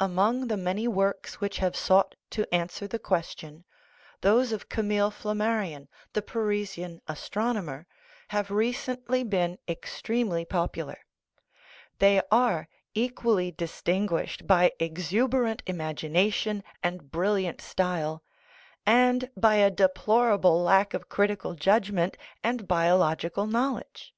[0.00, 3.66] Among the many works which have sought to answer the question,
[4.22, 7.86] those of Camille Flammarion, the Parisian astronomer,
[8.28, 10.96] have recently been extremely popular;
[11.98, 18.22] they are equally distinguished by exuberant imagination and brilliant style,
[18.86, 24.14] and by a deplorable lack of critical judgment and biological knowledge.